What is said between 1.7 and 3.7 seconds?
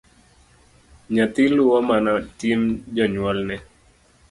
mana tim janyuolne.